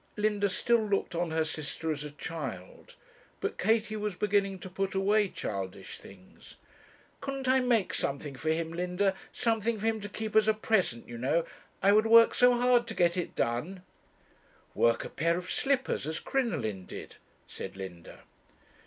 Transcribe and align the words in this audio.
Linda 0.17 0.49
still 0.49 0.83
looked 0.83 1.13
on 1.13 1.29
her 1.29 1.43
sister 1.43 1.91
as 1.91 2.03
a 2.03 2.09
child; 2.09 2.95
but 3.39 3.59
Katie 3.59 3.95
was 3.95 4.15
beginning 4.15 4.57
to 4.61 4.67
put 4.67 4.95
away 4.95 5.29
childish 5.29 5.99
things. 5.99 6.55
'Couldn't 7.19 7.47
I 7.47 7.59
make 7.59 7.93
something 7.93 8.35
for 8.35 8.49
him, 8.49 8.73
Linda 8.73 9.13
something 9.31 9.77
for 9.79 9.85
him 9.85 10.01
to 10.01 10.09
keep 10.09 10.35
as 10.35 10.47
a 10.47 10.55
present, 10.55 11.07
you 11.07 11.19
know? 11.19 11.45
I 11.83 11.91
would 11.91 12.07
work 12.07 12.33
so 12.33 12.53
hard 12.57 12.87
to 12.87 12.95
get 12.95 13.15
it 13.15 13.35
done.' 13.35 13.83
'Work 14.73 15.05
a 15.05 15.09
pair 15.11 15.37
of 15.37 15.51
slippers, 15.51 16.07
as 16.07 16.19
Crinoline 16.19 16.87
did,' 16.87 17.17
said 17.45 17.77
Linda. 17.77 18.21